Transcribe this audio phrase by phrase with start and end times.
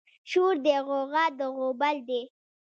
[0.29, 2.21] شور دی غوغه ده غوبل دی